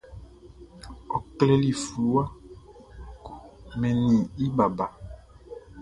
[1.15, 2.23] Ɔ klɛli fluwa
[3.23, 3.31] ko
[3.79, 4.85] mannin i baba.